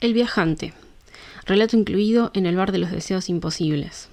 [0.00, 0.72] El viajante.
[1.44, 4.08] Relato incluido en el bar de los deseos imposibles.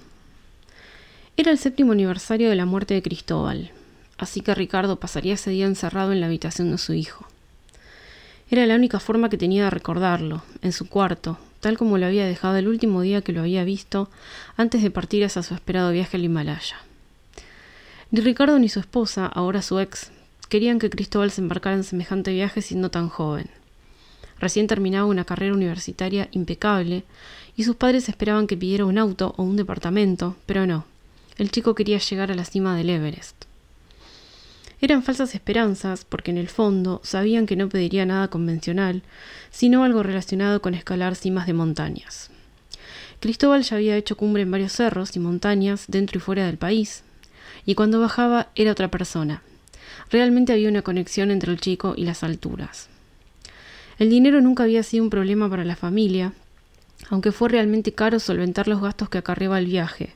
[1.38, 3.70] Era el séptimo aniversario de la muerte de Cristóbal,
[4.18, 7.26] así que Ricardo pasaría ese día encerrado en la habitación de su hijo.
[8.50, 12.26] Era la única forma que tenía de recordarlo, en su cuarto, tal como lo había
[12.26, 14.10] dejado el último día que lo había visto
[14.58, 16.76] antes de partir hacia su esperado viaje al Himalaya.
[18.10, 20.10] Ni Ricardo ni su esposa, ahora su ex,
[20.50, 23.48] querían que Cristóbal se embarcara en semejante viaje siendo tan joven.
[24.40, 27.04] Recién terminaba una carrera universitaria impecable
[27.56, 30.84] y sus padres esperaban que pidiera un auto o un departamento, pero no.
[31.36, 33.44] El chico quería llegar a la cima del Everest.
[34.80, 39.02] Eran falsas esperanzas porque en el fondo sabían que no pediría nada convencional,
[39.50, 42.30] sino algo relacionado con escalar cimas de montañas.
[43.18, 47.02] Cristóbal ya había hecho cumbre en varios cerros y montañas dentro y fuera del país,
[47.66, 49.42] y cuando bajaba era otra persona.
[50.10, 52.88] Realmente había una conexión entre el chico y las alturas.
[53.98, 56.32] El dinero nunca había sido un problema para la familia,
[57.10, 60.14] aunque fue realmente caro solventar los gastos que acarreaba el viaje.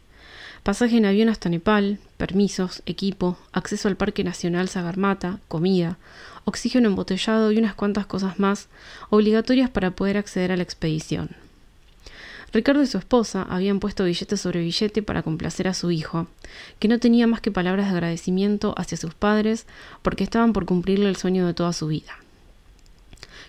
[0.62, 5.98] Pasaje en avión hasta Nepal, permisos, equipo, acceso al Parque Nacional Sagarmata, comida,
[6.44, 8.68] oxígeno embotellado y unas cuantas cosas más
[9.10, 11.30] obligatorias para poder acceder a la expedición.
[12.52, 16.28] Ricardo y su esposa habían puesto billete sobre billete para complacer a su hijo,
[16.78, 19.66] que no tenía más que palabras de agradecimiento hacia sus padres
[20.02, 22.21] porque estaban por cumplirle el sueño de toda su vida.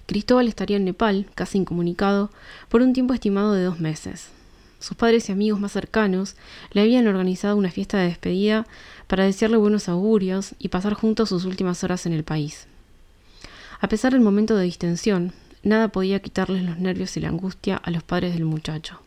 [0.06, 2.30] Cristóbal estaría en Nepal, casi incomunicado,
[2.70, 4.30] por un tiempo estimado de dos meses.
[4.80, 6.36] Sus padres y amigos más cercanos
[6.72, 8.68] le habían organizado una fiesta de despedida
[9.08, 12.68] para desearle buenos augurios y pasar juntos sus últimas horas en el país.
[13.80, 15.32] A pesar del momento de distensión,
[15.64, 19.00] nada podía quitarles los nervios y la angustia a los padres del muchacho.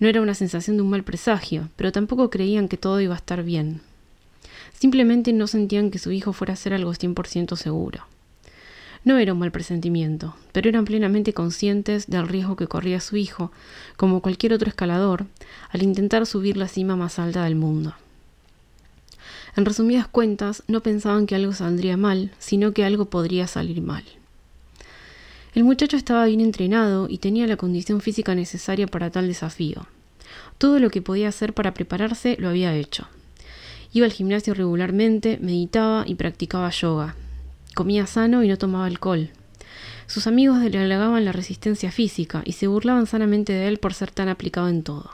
[0.00, 3.18] No era una sensación de un mal presagio, pero tampoco creían que todo iba a
[3.18, 3.80] estar bien.
[4.72, 8.04] Simplemente no sentían que su hijo fuera a ser algo 100% seguro.
[9.04, 13.52] No era un mal presentimiento, pero eran plenamente conscientes del riesgo que corría su hijo,
[13.98, 15.26] como cualquier otro escalador,
[15.68, 17.94] al intentar subir la cima más alta del mundo.
[19.56, 24.04] En resumidas cuentas, no pensaban que algo saldría mal, sino que algo podría salir mal.
[25.54, 29.86] El muchacho estaba bien entrenado y tenía la condición física necesaria para tal desafío.
[30.56, 33.06] Todo lo que podía hacer para prepararse lo había hecho.
[33.92, 37.14] Iba al gimnasio regularmente, meditaba y practicaba yoga,
[37.74, 39.30] Comía sano y no tomaba alcohol.
[40.06, 44.12] Sus amigos le halagaban la resistencia física y se burlaban sanamente de él por ser
[44.12, 45.10] tan aplicado en todo.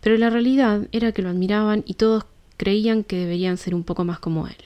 [0.00, 2.26] Pero la realidad era que lo admiraban y todos
[2.56, 4.56] creían que deberían ser un poco más como él.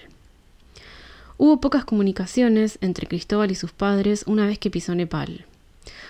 [1.39, 5.47] Hubo pocas comunicaciones entre Cristóbal y sus padres una vez que pisó Nepal.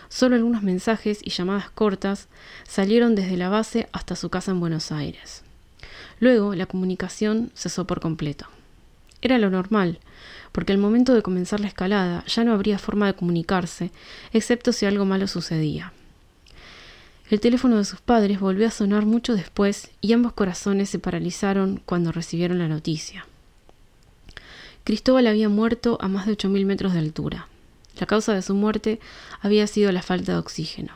[0.09, 2.29] Solo algunos mensajes y llamadas cortas
[2.67, 5.45] salieron desde la base hasta su casa en Buenos Aires.
[6.19, 8.47] Luego la comunicación cesó por completo.
[9.21, 9.99] Era lo normal,
[10.53, 13.91] porque al momento de comenzar la escalada ya no habría forma de comunicarse,
[14.33, 15.93] excepto si algo malo sucedía.
[17.31, 21.83] El teléfono de sus padres volvió a sonar mucho después y ambos corazones se paralizaron
[21.85, 23.27] cuando recibieron la noticia.
[24.85, 27.49] Cristóbal había muerto a más de 8.000 metros de altura.
[28.01, 29.01] La causa de su muerte
[29.43, 30.95] había sido la falta de oxígeno.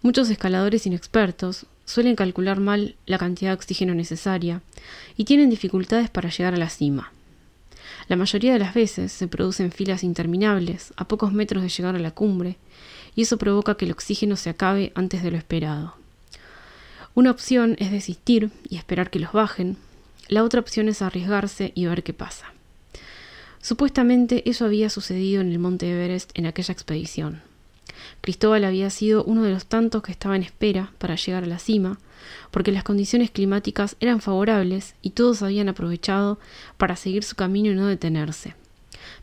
[0.00, 4.60] Muchos escaladores inexpertos suelen calcular mal la cantidad de oxígeno necesaria
[5.16, 7.12] y tienen dificultades para llegar a la cima.
[8.08, 11.98] La mayoría de las veces se producen filas interminables a pocos metros de llegar a
[11.98, 12.58] la cumbre,
[13.14, 15.94] y eso provoca que el oxígeno se acabe antes de lo esperado.
[17.14, 19.78] Una opción es desistir y esperar que los bajen,
[20.28, 22.52] la otra opción es arriesgarse y ver qué pasa.
[23.62, 27.47] Supuestamente eso había sucedido en el monte Everest en aquella expedición.
[28.20, 31.58] Cristóbal había sido uno de los tantos que estaba en espera para llegar a la
[31.58, 31.98] cima,
[32.50, 36.38] porque las condiciones climáticas eran favorables y todos habían aprovechado
[36.76, 38.54] para seguir su camino y no detenerse.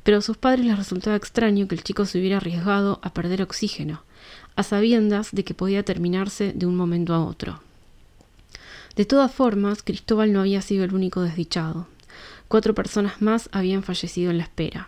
[0.04, 3.42] Pero a sus padres les resultaba extraño que el chico se hubiera arriesgado a perder
[3.42, 4.04] oxígeno,
[4.56, 7.62] a sabiendas de que podía terminarse de un momento a otro.
[8.96, 11.88] De todas formas, Cristóbal no había sido el único desdichado.
[12.48, 14.88] Cuatro personas más habían fallecido en la espera.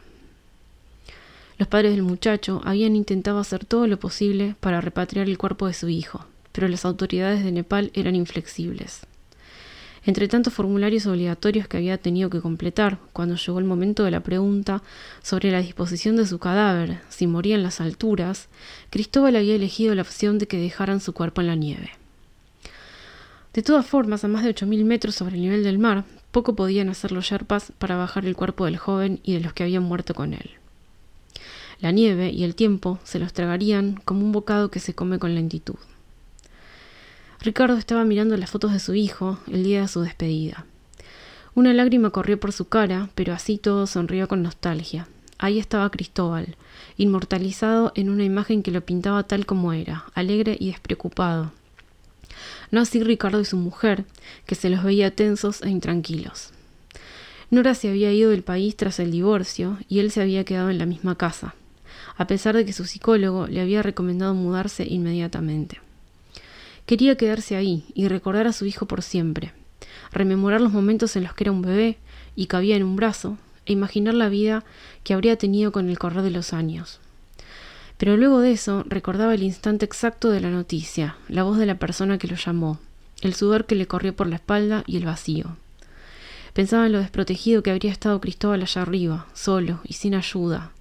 [1.57, 5.73] Los padres del muchacho habían intentado hacer todo lo posible para repatriar el cuerpo de
[5.73, 9.07] su hijo, pero las autoridades de Nepal eran inflexibles.
[10.05, 14.21] Entre tantos formularios obligatorios que había tenido que completar cuando llegó el momento de la
[14.21, 14.83] pregunta
[15.23, 18.49] sobre la disposición de su cadáver, si moría en las alturas,
[18.91, 21.89] Cristóbal había elegido la opción de que dejaran su cuerpo en la nieve.
[23.53, 26.89] De todas formas, a más de 8.000 metros sobre el nivel del mar, poco podían
[26.89, 30.13] hacer los yerpas para bajar el cuerpo del joven y de los que habían muerto
[30.13, 30.51] con él.
[31.79, 35.35] La nieve y el tiempo se los tragarían como un bocado que se come con
[35.35, 35.75] lentitud.
[37.39, 40.65] Ricardo estaba mirando las fotos de su hijo el día de su despedida.
[41.53, 45.07] Una lágrima corrió por su cara, pero así todo sonrió con nostalgia.
[45.39, 46.55] ahí estaba Cristóbal,
[46.97, 51.51] inmortalizado en una imagen que lo pintaba tal como era, alegre y despreocupado.
[52.71, 54.05] No así Ricardo y su mujer,
[54.47, 56.53] que se los veía tensos e intranquilos.
[57.49, 60.79] Nora se había ido del país tras el divorcio y él se había quedado en
[60.79, 61.55] la misma casa,
[62.17, 65.79] a pesar de que su psicólogo le había recomendado mudarse inmediatamente.
[66.85, 69.53] Quería quedarse ahí y recordar a su hijo por siempre,
[70.11, 71.97] rememorar los momentos en los que era un bebé
[72.35, 74.63] y cabía en un brazo, e imaginar la vida
[75.03, 76.99] que habría tenido con el correr de los años.
[77.97, 81.75] Pero luego de eso recordaba el instante exacto de la noticia, la voz de la
[81.75, 82.79] persona que lo llamó,
[83.21, 85.57] el sudor que le corrió por la espalda y el vacío.
[86.53, 90.71] Pensaba en lo desprotegido que habría estado Cristóbal allá arriba, solo y sin ayuda,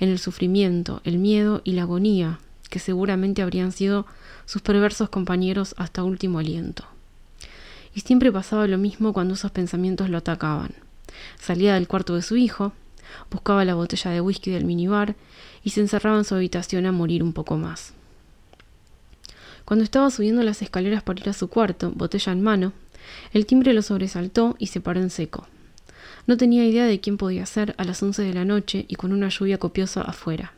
[0.00, 4.06] en el sufrimiento, el miedo y la agonía que seguramente habrían sido
[4.44, 6.84] sus perversos compañeros hasta último aliento.
[7.94, 10.74] Y siempre pasaba lo mismo cuando esos pensamientos lo atacaban.
[11.40, 12.72] Salía del cuarto de su hijo,
[13.30, 15.16] buscaba la botella de whisky del minibar
[15.64, 17.94] y se encerraba en su habitación a morir un poco más.
[19.64, 22.72] Cuando estaba subiendo las escaleras para ir a su cuarto, botella en mano,
[23.32, 25.46] el timbre lo sobresaltó y se paró en seco.
[26.28, 29.12] No tenía idea de quién podía ser a las once de la noche y con
[29.12, 30.52] una lluvia copiosa afuera.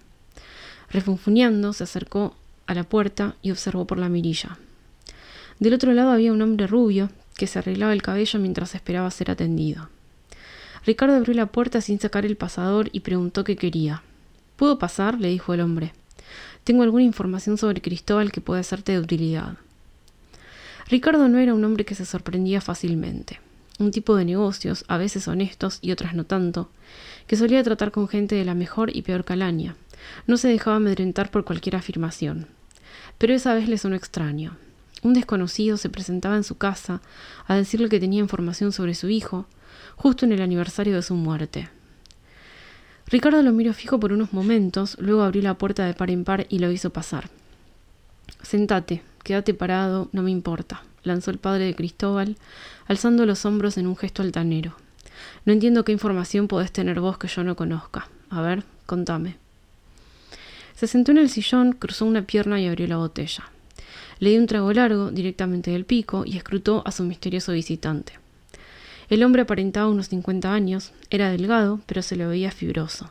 [0.90, 2.34] Refunfuñando, se acercó
[2.66, 4.58] a la puerta y observó por la mirilla.
[5.60, 9.30] Del otro lado había un hombre rubio que se arreglaba el cabello mientras esperaba ser
[9.30, 9.88] atendido.
[10.84, 14.02] Ricardo abrió la puerta sin sacar el pasador y preguntó qué quería.
[14.56, 15.20] ¿Puedo pasar?
[15.20, 15.92] le dijo el hombre.
[16.64, 19.56] Tengo alguna información sobre Cristóbal que puede hacerte de utilidad.
[20.88, 23.38] Ricardo no era un hombre que se sorprendía fácilmente.
[23.80, 26.68] Un tipo de negocios, a veces honestos y otras no tanto,
[27.26, 29.74] que solía tratar con gente de la mejor y peor calaña.
[30.26, 32.46] No se dejaba amedrentar por cualquier afirmación.
[33.16, 34.58] Pero esa vez le sonó extraño.
[35.02, 37.00] Un desconocido se presentaba en su casa
[37.46, 39.46] a decirle que tenía información sobre su hijo,
[39.96, 41.70] justo en el aniversario de su muerte.
[43.06, 46.44] Ricardo lo miró fijo por unos momentos, luego abrió la puerta de par en par
[46.50, 47.30] y lo hizo pasar.
[48.42, 52.36] Sentate, quédate parado, no me importa, lanzó el padre de Cristóbal,
[52.86, 54.74] alzando los hombros en un gesto altanero.
[55.44, 58.08] No entiendo qué información podés tener vos que yo no conozca.
[58.30, 59.36] A ver, contame.
[60.74, 63.50] Se sentó en el sillón, cruzó una pierna y abrió la botella.
[64.18, 68.14] Le dio un trago largo, directamente del pico, y escrutó a su misterioso visitante.
[69.08, 73.10] El hombre aparentaba unos cincuenta años, era delgado, pero se lo veía fibroso.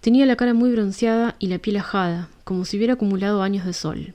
[0.00, 3.72] Tenía la cara muy bronceada y la piel ajada, como si hubiera acumulado años de
[3.72, 4.14] sol.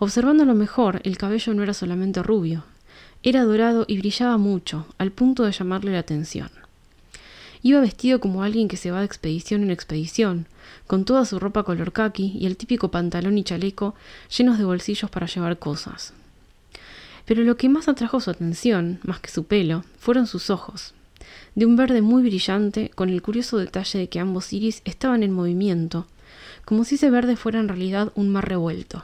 [0.00, 2.64] Observándolo mejor, el cabello no era solamente rubio,
[3.24, 6.50] era dorado y brillaba mucho, al punto de llamarle la atención.
[7.62, 10.46] Iba vestido como alguien que se va de expedición en expedición,
[10.86, 13.96] con toda su ropa color khaki y el típico pantalón y chaleco
[14.36, 16.12] llenos de bolsillos para llevar cosas.
[17.24, 20.94] Pero lo que más atrajo su atención, más que su pelo, fueron sus ojos,
[21.56, 25.32] de un verde muy brillante, con el curioso detalle de que ambos iris estaban en
[25.32, 26.06] movimiento,
[26.64, 29.02] como si ese verde fuera en realidad un mar revuelto.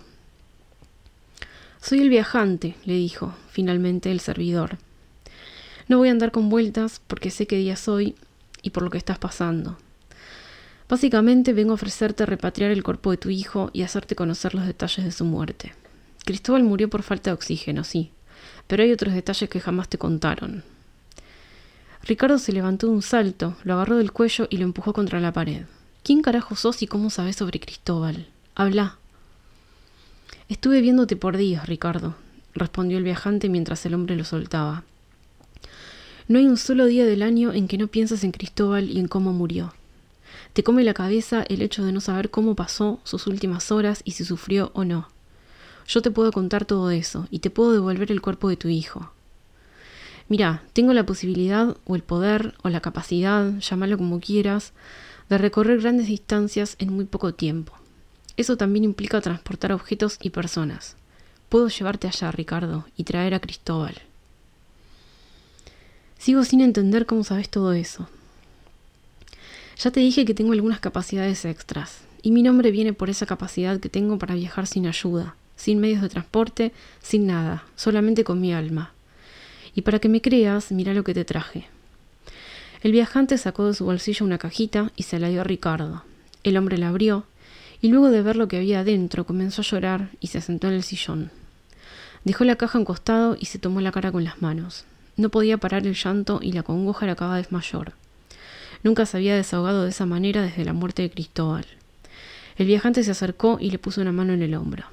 [1.85, 4.79] Soy el viajante, le dijo, finalmente el servidor.
[5.87, 8.15] No voy a andar con vueltas porque sé qué día soy
[8.63, 9.77] y por lo que estás pasando.
[10.89, 15.05] Básicamente vengo a ofrecerte repatriar el cuerpo de tu hijo y hacerte conocer los detalles
[15.05, 15.75] de su muerte.
[16.25, 18.13] Cristóbal murió por falta de oxígeno, sí,
[18.67, 20.65] pero hay otros detalles que jamás te contaron.
[22.03, 25.35] Ricardo se levantó de un salto, lo agarró del cuello y lo empujó contra la
[25.35, 25.67] pared.
[26.03, 28.27] ¿Quién carajo sos y cómo sabes sobre Cristóbal?
[28.55, 28.97] Habla.
[30.51, 32.15] Estuve viéndote por días, Ricardo,
[32.53, 34.85] respondió el viajante mientras el hombre lo soltaba.
[36.29, 39.09] No hay un solo día del año en que no piensas en Cristóbal y en
[39.09, 39.73] cómo murió.
[40.53, 44.13] Te come la cabeza el hecho de no saber cómo pasó sus últimas horas y
[44.13, 45.09] si sufrió o no.
[45.87, 49.13] Yo te puedo contar todo eso y te puedo devolver el cuerpo de tu hijo.
[50.29, 54.75] Mira, tengo la posibilidad o el poder o la capacidad, llámalo como quieras,
[55.31, 57.73] de recorrer grandes distancias en muy poco tiempo.
[58.37, 60.97] Eso también implica transportar objetos y personas.
[61.49, 63.95] Puedo llevarte allá, Ricardo, y traer a Cristóbal.
[66.19, 68.09] Sigo sin entender cómo sabes todo eso.
[69.79, 73.79] Ya te dije que tengo algunas capacidades extras, y mi nombre viene por esa capacidad
[73.79, 76.73] que tengo para viajar sin ayuda, sin medios de transporte,
[77.03, 78.93] sin nada, solamente con mi alma.
[79.75, 81.67] Y para que me creas, mira lo que te traje.
[82.83, 86.05] El viajante sacó de su bolsillo una cajita y se la dio a Ricardo.
[86.43, 87.27] El hombre la abrió,
[87.85, 90.73] y luego de ver lo que había adentro comenzó a llorar y se sentó en
[90.73, 91.31] el sillón.
[92.25, 94.87] Dejó la caja a un costado y se tomó la cara con las manos.
[95.19, 97.93] No podía parar el llanto y la congoja era cada vez mayor.
[98.83, 101.67] Nunca se había desahogado de esa manera desde la muerte de Cristóbal.
[102.57, 104.87] El viajante se acercó y le puso una mano en el hombro.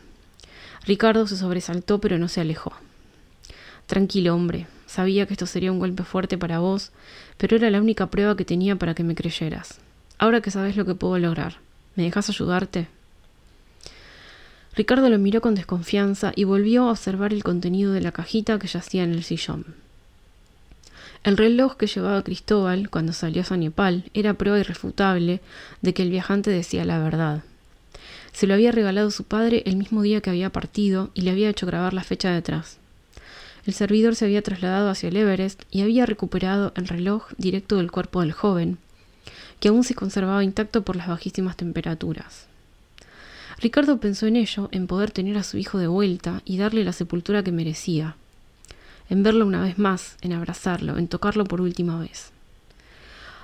[0.85, 2.73] Ricardo se sobresaltó pero no se alejó.
[3.85, 4.67] Tranquilo, hombre.
[4.85, 6.91] Sabía que esto sería un golpe fuerte para vos,
[7.37, 9.79] pero era la única prueba que tenía para que me creyeras.
[10.17, 11.59] Ahora que sabes lo que puedo lograr,
[11.95, 12.87] ¿me dejas ayudarte?
[14.75, 18.67] Ricardo lo miró con desconfianza y volvió a observar el contenido de la cajita que
[18.67, 19.65] yacía en el sillón.
[21.23, 25.41] El reloj que llevaba Cristóbal cuando salió a Nepal era prueba irrefutable
[25.81, 27.43] de que el viajante decía la verdad.
[28.31, 31.49] Se lo había regalado su padre el mismo día que había partido y le había
[31.49, 32.77] hecho grabar la fecha detrás.
[33.65, 37.91] El servidor se había trasladado hacia el Everest y había recuperado el reloj directo del
[37.91, 38.79] cuerpo del joven,
[39.61, 42.47] que aún se conservaba intacto por las bajísimas temperaturas.
[43.59, 46.93] Ricardo pensó en ello, en poder tener a su hijo de vuelta y darle la
[46.93, 48.15] sepultura que merecía,
[49.07, 52.31] en verlo una vez más, en abrazarlo, en tocarlo por última vez.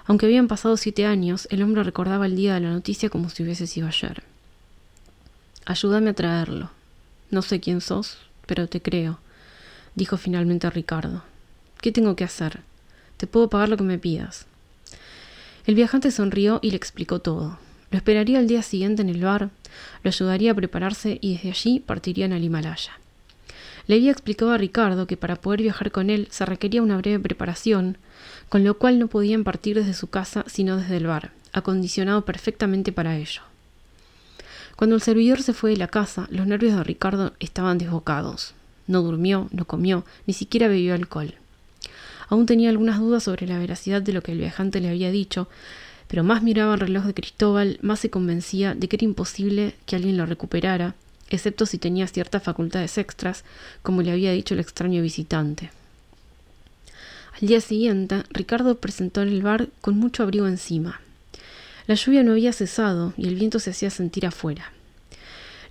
[0.08, 3.44] Aunque habían pasado siete años, el hombre recordaba el día de la noticia como si
[3.44, 4.24] hubiese sido ayer.
[5.66, 6.72] Ayúdame a traerlo.
[7.30, 9.20] No sé quién sos, pero te creo,
[9.94, 11.24] dijo finalmente Ricardo.
[11.80, 12.62] ¿Qué tengo que hacer?
[13.18, 14.48] Te puedo pagar lo que me pidas.
[15.68, 17.60] El viajante sonrió y le explicó todo.
[17.92, 19.50] Lo esperaría el día siguiente en el bar,
[20.02, 22.94] lo ayudaría a prepararse y desde allí partirían al Himalaya.
[23.86, 27.20] Le había explicado a Ricardo que para poder viajar con él se requería una breve
[27.20, 27.98] preparación,
[28.48, 32.94] con lo cual no podían partir desde su casa sino desde el bar, acondicionado perfectamente
[32.94, 33.42] para ello.
[34.78, 38.54] Cuando el servidor se fue de la casa, los nervios de Ricardo estaban desbocados.
[38.88, 41.34] No durmió, no comió, ni siquiera bebió alcohol.
[42.30, 45.48] Aún tenía algunas dudas sobre la veracidad de lo que el viajante le había dicho,
[46.08, 49.96] pero más miraba el reloj de Cristóbal, más se convencía de que era imposible que
[49.96, 50.96] alguien lo recuperara,
[51.30, 53.44] excepto si tenía ciertas facultades extras,
[53.82, 55.72] como le había dicho el extraño visitante.
[57.42, 61.02] Al día siguiente, Ricardo presentó en el bar con mucho abrigo encima.
[61.86, 64.72] La lluvia no había cesado y el viento se hacía sentir afuera.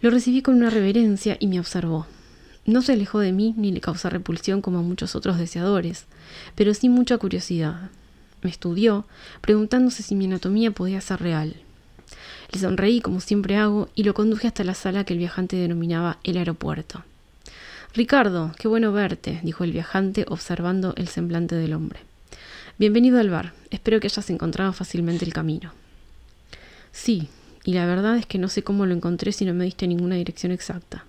[0.00, 2.06] Lo recibí con una reverencia y me observó.
[2.66, 6.06] No se alejó de mí ni le causó repulsión como a muchos otros deseadores,
[6.56, 7.90] pero sí mucha curiosidad.
[8.42, 9.06] Me estudió,
[9.40, 11.54] preguntándose si mi anatomía podía ser real.
[12.52, 16.18] Le sonreí como siempre hago y lo conduje hasta la sala que el viajante denominaba
[16.24, 17.04] el aeropuerto.
[17.94, 22.00] Ricardo, qué bueno verte, dijo el viajante observando el semblante del hombre.
[22.78, 23.52] Bienvenido al bar.
[23.70, 25.72] Espero que hayas encontrado fácilmente el camino.
[26.90, 27.28] Sí,
[27.64, 30.16] y la verdad es que no sé cómo lo encontré si no me diste ninguna
[30.16, 31.04] dirección exacta.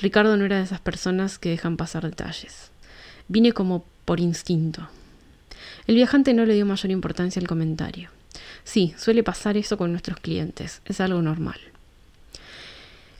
[0.00, 2.70] Ricardo no era de esas personas que dejan pasar detalles.
[3.26, 4.88] Vine como por instinto.
[5.86, 8.10] El viajante no le dio mayor importancia al comentario.
[8.62, 11.58] Sí, suele pasar eso con nuestros clientes, es algo normal.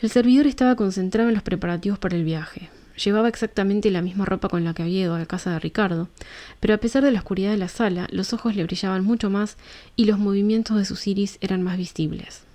[0.01, 2.71] El servidor estaba concentrado en los preparativos para el viaje.
[3.05, 6.09] Llevaba exactamente la misma ropa con la que había ido a la casa de Ricardo,
[6.61, 9.57] pero a pesar de la oscuridad de la sala, los ojos le brillaban mucho más
[9.97, 12.48] y los movimientos de sus iris eran más visibles.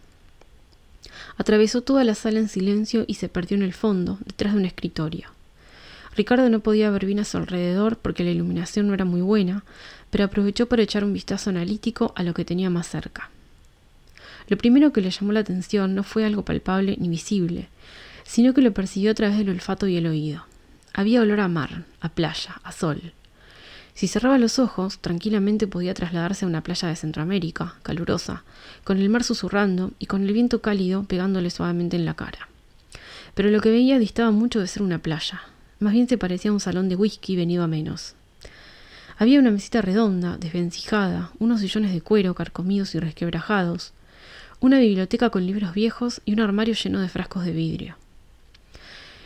[1.38, 4.66] Atravesó toda la sala en silencio y se perdió en el fondo, detrás de un
[4.66, 5.30] escritorio.
[6.16, 9.64] Ricardo no podía ver bien a su alrededor porque la iluminación no era muy buena,
[10.12, 13.32] pero aprovechó para echar un vistazo analítico a lo que tenía más cerca.
[14.48, 17.70] Lo primero que le llamó la atención no fue algo palpable ni visible,
[18.24, 20.46] sino que lo persiguió a través del olfato y el oído.
[20.94, 23.14] Había olor a mar, a playa, a sol.
[23.96, 28.44] Si cerraba los ojos, tranquilamente podía trasladarse a una playa de Centroamérica, calurosa,
[28.84, 32.50] con el mar susurrando y con el viento cálido pegándole suavemente en la cara.
[33.36, 35.42] Pero lo que veía distaba mucho de ser una playa,
[35.80, 38.16] más bien se parecía a un salón de whisky venido a menos.
[39.18, 43.94] Había una mesita redonda, desvencijada, unos sillones de cuero carcomidos y resquebrajados,
[44.60, 47.96] una biblioteca con libros viejos y un armario lleno de frascos de vidrio.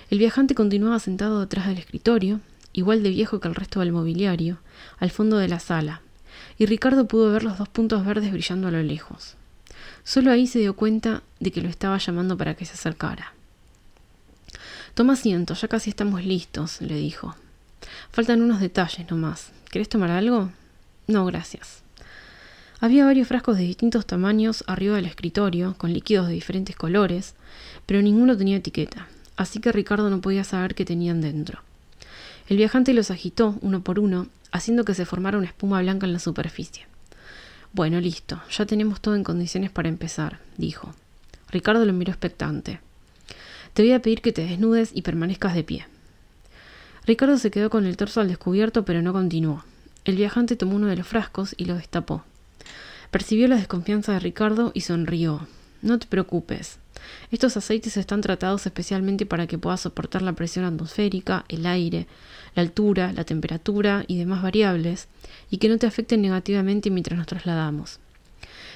[0.09, 2.41] El viajante continuaba sentado detrás del escritorio,
[2.77, 4.59] igual de viejo que el resto del mobiliario,
[4.99, 6.01] al fondo de la sala,
[6.57, 9.35] y Ricardo pudo ver los dos puntos verdes brillando a lo lejos.
[10.03, 13.33] Solo ahí se dio cuenta de que lo estaba llamando para que se acercara.
[14.93, 17.35] Toma asiento, ya casi estamos listos, le dijo.
[18.11, 19.51] Faltan unos detalles nomás.
[19.69, 20.51] ¿Querés tomar algo?
[21.07, 21.83] No, gracias.
[22.79, 27.35] Había varios frascos de distintos tamaños arriba del escritorio, con líquidos de diferentes colores,
[27.85, 29.07] pero ninguno tenía etiqueta
[29.37, 31.61] así que Ricardo no podía saber qué tenían dentro.
[32.47, 36.13] El viajante los agitó uno por uno, haciendo que se formara una espuma blanca en
[36.13, 36.85] la superficie.
[37.73, 40.93] Bueno, listo, ya tenemos todo en condiciones para empezar, dijo.
[41.49, 42.79] Ricardo lo miró expectante.
[43.73, 45.85] Te voy a pedir que te desnudes y permanezcas de pie.
[47.05, 49.63] Ricardo se quedó con el torso al descubierto, pero no continuó.
[50.05, 52.23] El viajante tomó uno de los frascos y lo destapó.
[53.11, 55.47] Percibió la desconfianza de Ricardo y sonrió.
[55.81, 56.79] No te preocupes.
[57.31, 62.07] Estos aceites están tratados especialmente para que puedas soportar la presión atmosférica, el aire,
[62.55, 65.07] la altura, la temperatura y demás variables,
[65.51, 67.99] y que no te afecten negativamente mientras nos trasladamos.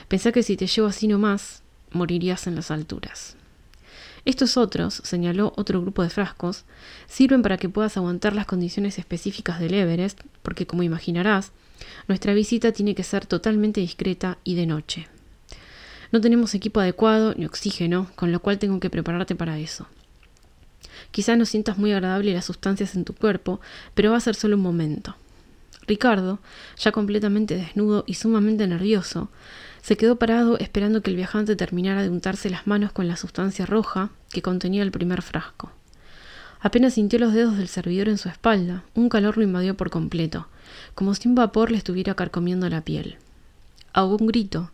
[0.07, 3.35] Pensá que si te llevo así nomás, morirías en las alturas.
[4.23, 6.63] Estos otros, señaló otro grupo de frascos,
[7.07, 11.51] sirven para que puedas aguantar las condiciones específicas del Everest, porque como imaginarás,
[12.07, 15.07] Nuestra visita tiene que ser totalmente discreta y de noche.
[16.11, 19.87] No tenemos equipo adecuado ni oxígeno, con lo cual tengo que prepararte para eso.
[21.11, 23.61] Quizás no sientas muy agradable las sustancias en tu cuerpo,
[23.93, 25.15] pero va a ser solo un momento.
[25.87, 26.39] Ricardo,
[26.77, 29.29] ya completamente desnudo y sumamente nervioso,
[29.81, 33.65] se quedó parado esperando que el viajante terminara de untarse las manos con la sustancia
[33.65, 35.71] roja que contenía el primer frasco.
[36.59, 40.47] Apenas sintió los dedos del servidor en su espalda, un calor lo invadió por completo,
[40.93, 43.17] como si un vapor le estuviera carcomiendo la piel.
[43.93, 44.71] Ahogó un grito,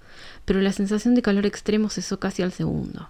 [0.48, 3.10] pero la sensación de calor extremo cesó casi al segundo.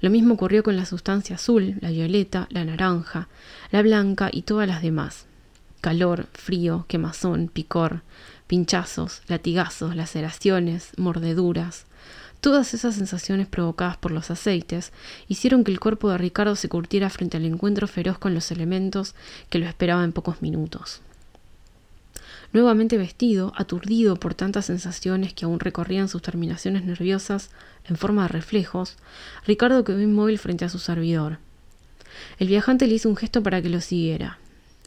[0.00, 3.28] Lo mismo ocurrió con la sustancia azul, la violeta, la naranja,
[3.70, 5.26] la blanca y todas las demás.
[5.82, 8.00] Calor, frío, quemazón, picor,
[8.46, 11.84] pinchazos, latigazos, laceraciones, mordeduras.
[12.40, 14.94] Todas esas sensaciones provocadas por los aceites
[15.28, 19.14] hicieron que el cuerpo de Ricardo se curtiera frente al encuentro feroz con los elementos
[19.50, 21.02] que lo esperaba en pocos minutos.
[22.52, 27.50] Nuevamente vestido, aturdido por tantas sensaciones que aún recorrían sus terminaciones nerviosas
[27.88, 28.96] en forma de reflejos,
[29.46, 31.38] Ricardo quedó inmóvil frente a su servidor.
[32.38, 34.38] El viajante le hizo un gesto para que lo siguiera.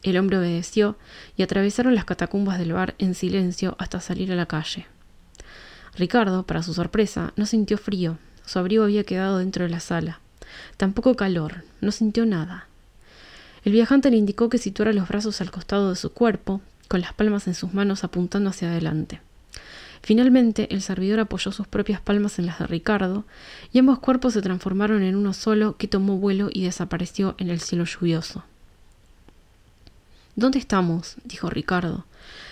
[0.04, 0.98] El hombre obedeció
[1.38, 4.86] y atravesaron las catacumbas del bar en silencio hasta salir a la calle.
[5.98, 8.18] Ricardo, para su sorpresa, no sintió frío.
[8.46, 10.20] Su abrigo había quedado dentro de la sala.
[10.76, 11.64] Tampoco calor.
[11.80, 12.68] No sintió nada.
[13.64, 17.14] El viajante le indicó que situara los brazos al costado de su cuerpo, con las
[17.14, 19.22] palmas en sus manos apuntando hacia adelante.
[20.02, 23.24] Finalmente, el servidor apoyó sus propias palmas en las de Ricardo,
[23.72, 27.62] y ambos cuerpos se transformaron en uno solo que tomó vuelo y desapareció en el
[27.62, 28.44] cielo lluvioso.
[30.36, 31.16] ¿Dónde estamos?
[31.24, 32.06] dijo Ricardo,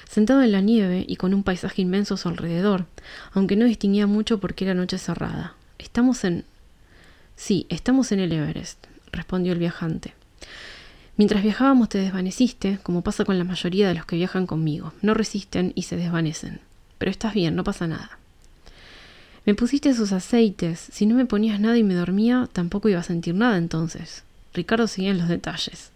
[0.09, 2.85] sentado en la nieve y con un paisaje inmenso a su alrededor,
[3.33, 5.55] aunque no distinguía mucho porque era noche cerrada.
[5.77, 6.45] Estamos en.
[7.35, 10.13] Sí, estamos en el Everest, respondió el viajante.
[11.21, 14.91] Mientras viajábamos te desvaneciste, como pasa con la mayoría de los que viajan conmigo.
[15.03, 16.61] No resisten y se desvanecen.
[16.97, 18.17] Pero estás bien, no pasa nada.
[19.45, 20.79] Me pusiste esos aceites.
[20.79, 24.23] Si no me ponías nada y me dormía, tampoco iba a sentir nada entonces.
[24.55, 25.91] Ricardo seguía en los detalles.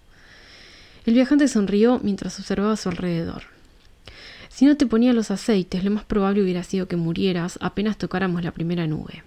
[1.08, 3.46] El viajante sonrió mientras observaba a su alrededor.
[4.50, 8.44] Si no te ponía los aceites, lo más probable hubiera sido que murieras apenas tocáramos
[8.44, 9.24] la primera nube.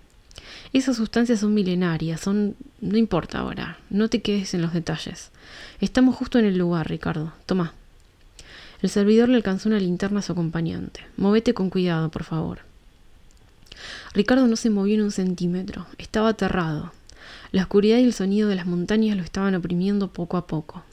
[0.72, 2.56] Esas sustancias son milenarias, son...
[2.80, 5.30] no importa ahora, no te quedes en los detalles.
[5.80, 7.32] Estamos justo en el lugar, Ricardo.
[7.46, 7.72] Toma.
[8.82, 11.00] El servidor le alcanzó una linterna a su acompañante.
[11.16, 12.60] Movete con cuidado, por favor.
[14.12, 15.86] Ricardo no se movió en un centímetro.
[15.96, 16.92] Estaba aterrado.
[17.50, 20.84] La oscuridad y el sonido de las montañas lo estaban oprimiendo poco a poco.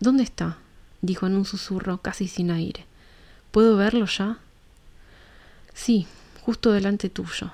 [0.00, 0.58] ¿Dónde está?
[1.00, 2.84] dijo en un susurro casi sin aire.
[3.50, 4.38] ¿Puedo verlo ya?
[5.74, 6.06] Sí,
[6.42, 7.52] justo delante tuyo.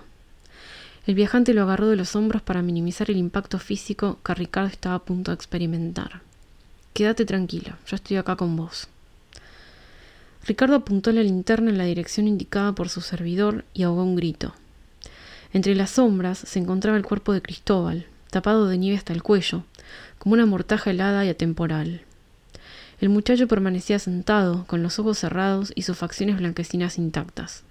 [1.06, 4.94] El viajante lo agarró de los hombros para minimizar el impacto físico que Ricardo estaba
[4.94, 6.22] a punto de experimentar.
[6.94, 8.88] Quédate tranquilo, yo estoy acá con vos.
[10.46, 14.54] Ricardo apuntó la linterna en la dirección indicada por su servidor y ahogó un grito.
[15.52, 19.64] Entre las sombras se encontraba el cuerpo de Cristóbal, tapado de nieve hasta el cuello,
[20.18, 22.00] como una mortaja helada y atemporal.
[23.00, 27.62] El muchacho permanecía sentado, con los ojos cerrados y sus facciones blanquecinas intactas.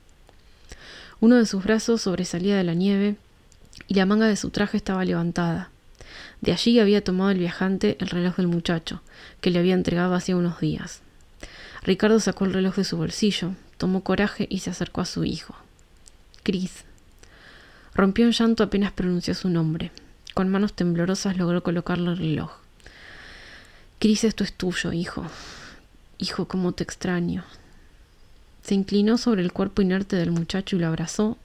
[1.20, 3.16] Uno de sus brazos sobresalía de la nieve
[3.88, 5.70] y la manga de su traje estaba levantada.
[6.42, 9.02] De allí había tomado el viajante el reloj del muchacho,
[9.42, 11.02] que le había entregado hacía unos días.
[11.84, 15.56] Ricardo sacó el reloj de su bolsillo, tomó coraje y se acercó a su hijo.
[16.44, 16.84] Cris.
[17.94, 19.92] Rompió en llanto apenas pronunció su nombre.
[20.34, 22.52] Con manos temblorosas logró colocarle el reloj.
[24.00, 25.26] Cris, esto es tuyo, hijo.
[26.18, 27.44] Hijo, cómo te extraño.
[28.64, 31.38] Se inclinó sobre el cuerpo inerte del muchacho y lo abrazó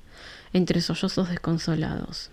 [0.52, 2.30] entre sollozos desconsolados.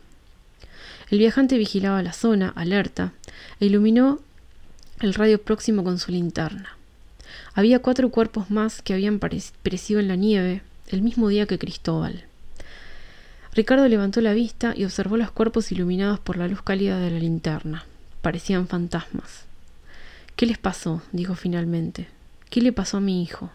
[1.09, 3.13] El viajante vigilaba la zona, alerta,
[3.59, 4.19] e iluminó
[5.01, 6.77] el radio próximo con su linterna.
[7.53, 12.25] Había cuatro cuerpos más que habían perecido en la nieve el mismo día que Cristóbal.
[13.53, 17.19] Ricardo levantó la vista y observó los cuerpos iluminados por la luz cálida de la
[17.19, 17.85] linterna.
[18.21, 19.45] Parecían fantasmas.
[20.35, 21.01] ¿Qué les pasó?
[21.13, 22.07] dijo finalmente.
[22.49, 23.49] ¿Qué le pasó a mi hijo?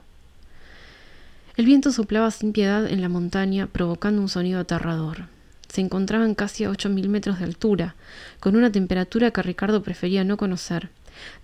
[1.61, 5.27] El viento soplaba sin piedad en la montaña, provocando un sonido aterrador.
[5.68, 7.96] Se encontraban casi a ocho mil metros de altura,
[8.40, 10.88] con una temperatura que Ricardo prefería no conocer,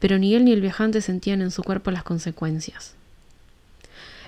[0.00, 2.94] pero ni él ni el viajante sentían en su cuerpo las consecuencias.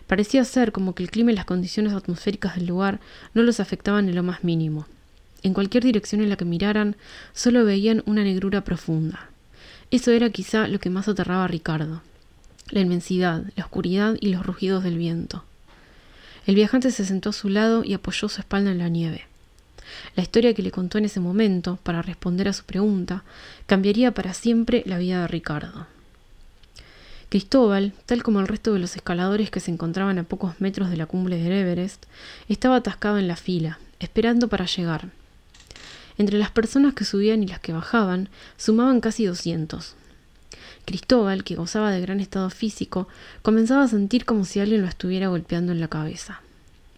[0.07, 3.01] Parecía ser como que el clima y las condiciones atmosféricas del lugar
[3.33, 4.87] no los afectaban en lo más mínimo.
[5.43, 6.97] En cualquier dirección en la que miraran,
[7.33, 9.31] solo veían una negrura profunda.
[9.91, 12.03] Eso era quizá lo que más aterraba a Ricardo.
[12.69, 15.45] La inmensidad, la oscuridad y los rugidos del viento.
[16.49, 19.27] El viajante se sentó a su lado y apoyó su espalda en la nieve.
[20.17, 23.23] La historia que le contó en ese momento, para responder a su pregunta,
[23.67, 25.87] cambiaría para siempre la vida de Ricardo.
[27.29, 30.97] Cristóbal, tal como el resto de los escaladores que se encontraban a pocos metros de
[30.97, 32.07] la cumbre del Everest,
[32.49, 35.11] estaba atascado en la fila, esperando para llegar.
[36.17, 39.97] Entre las personas que subían y las que bajaban, sumaban casi doscientos.
[40.89, 43.09] Cristóbal, que gozaba de gran estado físico,
[43.43, 46.41] comenzaba a sentir como si alguien lo estuviera golpeando en la cabeza.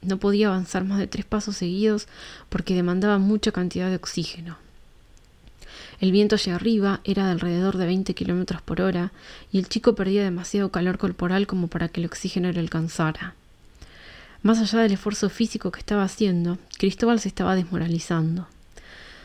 [0.01, 2.07] No podía avanzar más de tres pasos seguidos
[2.51, 4.59] porque demandaba mucha cantidad de oxígeno.
[5.99, 9.11] El viento allá arriba era de alrededor de 20 kilómetros por hora
[9.51, 13.35] y el chico perdía demasiado calor corporal como para que el oxígeno le alcanzara.
[14.45, 18.47] Más allá del esfuerzo físico que estaba haciendo, Cristóbal se estaba desmoralizando.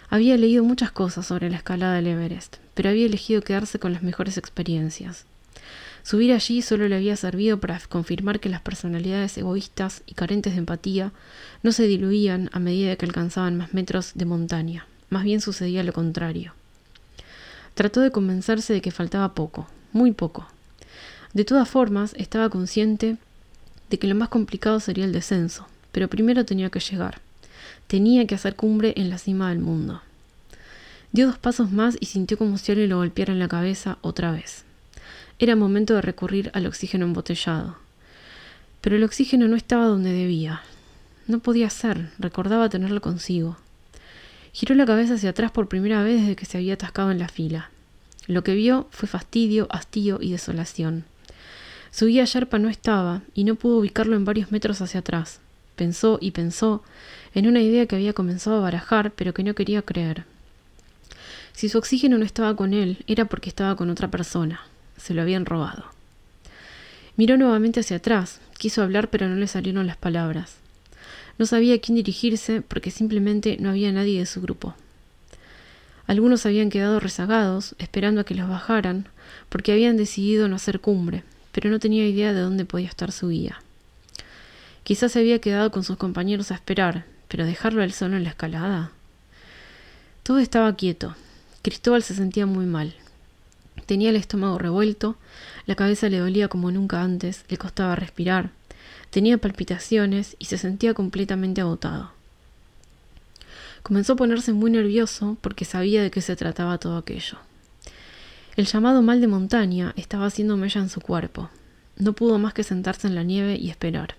[0.09, 4.03] Había leído muchas cosas sobre la escalada del Everest, pero había elegido quedarse con las
[4.03, 5.25] mejores experiencias.
[6.03, 10.59] Subir allí solo le había servido para confirmar que las personalidades egoístas y carentes de
[10.59, 11.11] empatía
[11.63, 14.85] no se diluían a medida que alcanzaban más metros de montaña.
[15.09, 16.53] Más bien sucedía lo contrario.
[17.73, 20.47] Trató de convencerse de que faltaba poco, muy poco.
[21.33, 23.17] De todas formas, estaba consciente
[23.89, 27.19] de que lo más complicado sería el descenso, pero primero tenía que llegar.
[27.87, 30.01] Tenía que hacer cumbre en la cima del mundo.
[31.15, 34.33] Dio dos pasos más y sintió como si alguien lo golpeara en la cabeza otra
[34.33, 34.65] vez.
[35.39, 37.77] Era momento de recurrir al oxígeno embotellado.
[38.81, 40.63] Pero el oxígeno no estaba donde debía.
[41.25, 43.55] No podía ser, recordaba tenerlo consigo.
[44.51, 47.29] Giró la cabeza hacia atrás por primera vez desde que se había atascado en la
[47.29, 47.69] fila.
[48.27, 51.05] Lo que vio fue fastidio, hastío y desolación.
[51.91, 55.39] Su guía Sherpa no estaba y no pudo ubicarlo en varios metros hacia atrás.
[55.77, 56.83] Pensó y pensó
[57.33, 60.25] en una idea que había comenzado a barajar pero que no quería creer.
[61.55, 64.59] Si su oxígeno no estaba con él, era porque estaba con otra persona.
[64.97, 65.85] Se lo habían robado.
[67.15, 70.57] Miró nuevamente hacia atrás, quiso hablar pero no le salieron las palabras.
[71.37, 74.75] No sabía a quién dirigirse porque simplemente no había nadie de su grupo.
[76.07, 79.07] Algunos habían quedado rezagados, esperando a que los bajaran,
[79.47, 83.29] porque habían decidido no hacer cumbre, pero no tenía idea de dónde podía estar su
[83.29, 83.61] guía.
[84.83, 88.29] Quizás se había quedado con sus compañeros a esperar, pero dejarlo él solo en la
[88.29, 88.91] escalada.
[90.21, 91.15] Todo estaba quieto.
[91.65, 92.93] Cristóbal se sentía muy mal.
[93.87, 95.15] Tenía el estómago revuelto,
[95.65, 98.51] la cabeza le dolía como nunca antes, le costaba respirar,
[99.09, 102.11] Tenía palpitaciones y se sentía completamente agotado.
[103.81, 107.39] Comenzó a ponerse muy nervioso porque sabía de qué se trataba todo aquello.
[108.57, 111.49] El llamado mal de montaña estaba haciendo mella en su cuerpo.
[111.97, 114.13] No pudo más que sentarse en la nieve y esperar.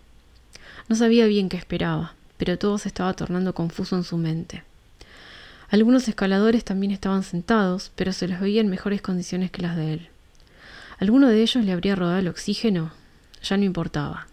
[0.88, 4.64] No sabía bien qué esperaba, pero todo se estaba tornando confuso en su mente.
[5.68, 9.94] Algunos escaladores también estaban sentados, pero se los veía en mejores condiciones que las de
[9.94, 10.08] él.
[10.98, 12.92] ¿Alguno de ellos le habría rodado el oxígeno?
[13.42, 14.28] Ya no importaba.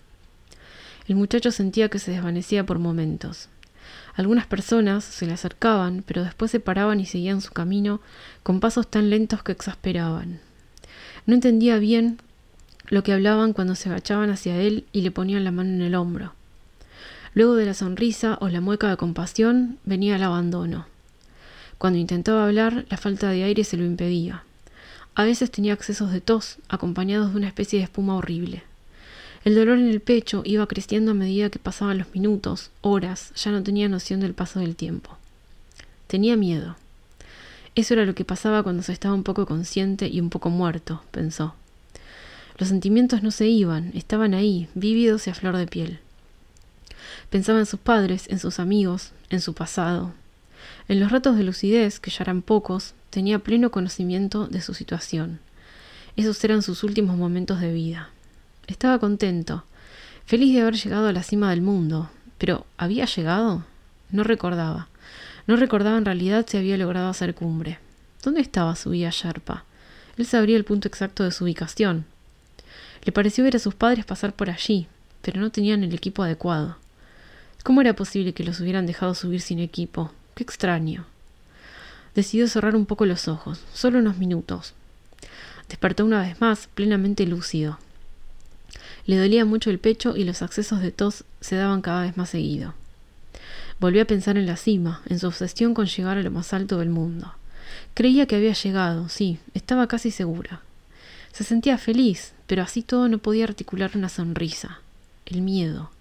[1.07, 3.49] El muchacho sentía que se desvanecía por momentos.
[4.15, 7.99] Algunas personas se le acercaban, pero después se paraban y seguían su camino
[8.43, 10.39] con pasos tan lentos que exasperaban.
[11.25, 12.19] No entendía bien
[12.87, 15.95] lo que hablaban cuando se agachaban hacia él y le ponían la mano en el
[15.95, 16.33] hombro.
[17.33, 20.85] Luego de la sonrisa o la mueca de compasión venía el abandono.
[21.83, 24.45] Cuando intentaba hablar, la falta de aire se lo impedía.
[25.15, 28.63] A veces tenía accesos de tos, acompañados de una especie de espuma horrible.
[29.43, 33.51] El dolor en el pecho iba creciendo a medida que pasaban los minutos, horas, ya
[33.51, 35.17] no tenía noción del paso del tiempo.
[36.07, 36.77] Tenía miedo.
[37.75, 41.03] Eso era lo que pasaba cuando se estaba un poco consciente y un poco muerto,
[41.11, 41.53] pensó.
[42.57, 45.99] Los sentimientos no se iban, estaban ahí, vívidos y a flor de piel.
[47.29, 50.13] Pensaba en sus padres, en sus amigos, en su pasado.
[50.87, 55.39] En los ratos de lucidez, que ya eran pocos, tenía pleno conocimiento de su situación.
[56.15, 58.09] Esos eran sus últimos momentos de vida.
[58.67, 59.63] Estaba contento,
[60.25, 62.09] feliz de haber llegado a la cima del mundo.
[62.37, 63.65] Pero ¿había llegado?
[64.11, 64.89] No recordaba.
[65.47, 67.79] No recordaba en realidad si había logrado hacer cumbre.
[68.23, 69.65] ¿Dónde estaba su guía Sherpa?
[70.17, 72.05] Él sabría el punto exacto de su ubicación.
[73.03, 74.87] Le pareció ver a sus padres pasar por allí,
[75.21, 76.77] pero no tenían el equipo adecuado.
[77.63, 80.11] ¿Cómo era posible que los hubieran dejado subir sin equipo?
[80.35, 81.05] Qué extraño.
[82.15, 84.73] Decidió cerrar un poco los ojos, solo unos minutos.
[85.69, 87.79] Despertó una vez más, plenamente lúcido.
[89.05, 92.29] Le dolía mucho el pecho y los accesos de tos se daban cada vez más
[92.29, 92.73] seguido.
[93.79, 96.79] Volvió a pensar en la cima, en su obsesión con llegar a lo más alto
[96.79, 97.33] del mundo.
[97.93, 100.61] Creía que había llegado, sí, estaba casi segura.
[101.31, 104.79] Se sentía feliz, pero así todo no podía articular una sonrisa.
[105.25, 105.91] El miedo.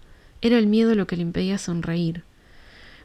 [0.41, 2.23] Era el miedo lo que le impedía sonreír.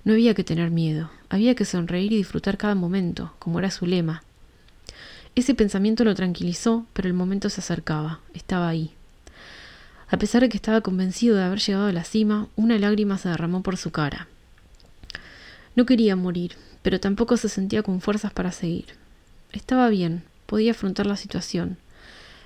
[0.08, 3.84] No había que tener miedo, había que sonreír y disfrutar cada momento, como era su
[3.84, 4.22] lema.
[5.34, 8.92] Ese pensamiento lo tranquilizó, pero el momento se acercaba, estaba ahí.
[10.08, 13.28] A pesar de que estaba convencido de haber llegado a la cima, una lágrima se
[13.28, 14.28] derramó por su cara.
[15.76, 18.86] No quería morir, pero tampoco se sentía con fuerzas para seguir.
[19.52, 21.76] Estaba bien, podía afrontar la situación.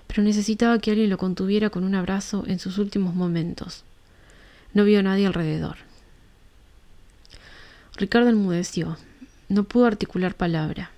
[0.09, 3.85] pero necesitaba que alguien lo contuviera con un abrazo en sus últimos momentos.
[4.75, 5.92] No vio a nadie alrededor.
[7.97, 8.97] Ricardo enmudeció.
[9.51, 10.91] No pudo articular palabra.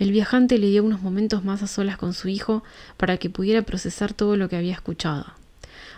[0.00, 2.64] El viajante le dio unos momentos más a solas con su hijo
[2.96, 5.26] para que pudiera procesar todo lo que había escuchado.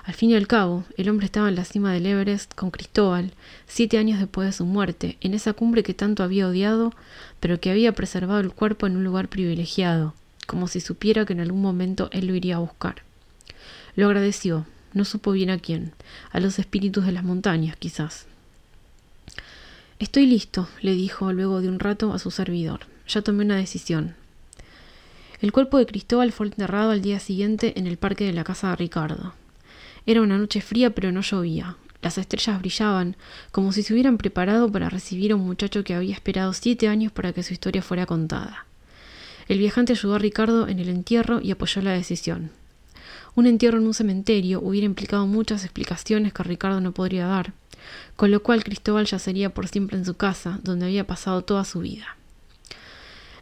[0.04, 3.33] Al fin y al cabo, el hombre estaba en la cima del Everest con Cristóbal,
[3.66, 6.92] siete años después de su muerte, en esa cumbre que tanto había odiado,
[7.38, 10.14] pero que había preservado el cuerpo en un lugar privilegiado,
[10.46, 13.02] como si supiera que en algún momento él lo iría a buscar.
[13.96, 15.92] Lo agradeció, no supo bien a quién,
[16.30, 18.26] a los espíritus de las montañas, quizás.
[20.00, 22.80] Estoy listo, le dijo luego de un rato a su servidor.
[23.06, 24.14] Ya tomé una decisión.
[25.42, 28.70] El cuerpo de Cristóbal fue enterrado al día siguiente en el parque de la casa
[28.70, 29.34] de Ricardo.
[30.06, 31.76] Era una noche fría pero no llovía.
[32.00, 33.14] Las estrellas brillaban,
[33.52, 37.12] como si se hubieran preparado para recibir a un muchacho que había esperado siete años
[37.12, 38.64] para que su historia fuera contada.
[39.48, 42.50] El viajante ayudó a Ricardo en el entierro y apoyó la decisión.
[43.34, 47.52] Un entierro en un cementerio hubiera implicado muchas explicaciones que Ricardo no podría dar,
[48.16, 51.80] con lo cual Cristóbal yacería por siempre en su casa, donde había pasado toda su
[51.80, 52.16] vida.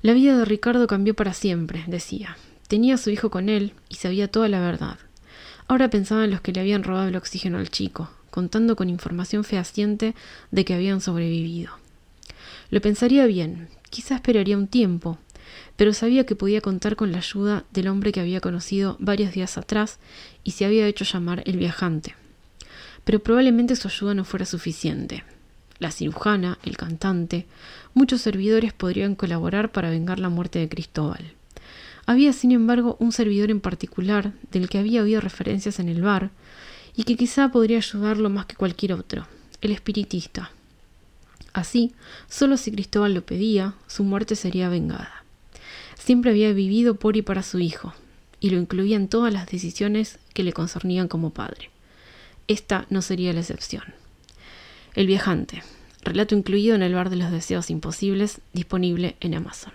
[0.03, 2.37] La vida de Ricardo cambió para siempre, decía.
[2.69, 4.99] Tenía a su hijo con él y sabía toda la verdad.
[5.67, 9.43] Ahora pensaba en los que le habían robado el oxígeno al chico, contando con información
[9.45, 10.15] fehaciente
[10.51, 11.73] de que habían sobrevivido.
[12.71, 15.19] Lo pensaría bien, quizá esperaría un tiempo,
[15.77, 19.59] pero sabía que podía contar con la ayuda del hombre que había conocido varios días
[19.59, 19.99] atrás
[20.45, 22.15] y se había hecho llamar el viajante.
[23.09, 25.25] Pero probablemente su ayuda no fuera suficiente.
[25.79, 27.47] La cirujana, el cantante,
[27.95, 31.33] muchos servidores podrían colaborar para vengar la muerte de Cristóbal.
[32.05, 36.33] Había, sin embargo, un servidor en particular del que había oído referencias en el bar
[36.97, 39.27] y que quizá podría ayudarlo más que cualquier otro,
[39.63, 40.51] el espiritista.
[41.55, 41.95] Así,
[42.29, 45.25] solo si Cristóbal lo pedía, su muerte sería vengada.
[45.99, 47.95] Siempre había vivido por y para su hijo,
[48.39, 51.71] y lo incluía en todas las decisiones que le concernían como padre.
[52.49, 53.85] Esta no sería la excepción.
[54.95, 55.63] El viajante,
[56.03, 59.73] relato incluido en el bar de los deseos imposibles, disponible en Amazon.